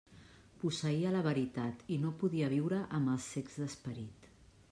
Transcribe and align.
Posseïa 0.61 1.11
la 1.15 1.21
veritat 1.27 1.83
i 1.97 1.99
no 2.07 2.15
podia 2.25 2.51
viure 2.57 2.81
amb 3.01 3.13
els 3.17 3.29
cecs 3.37 3.61
d'esperit. 3.63 4.31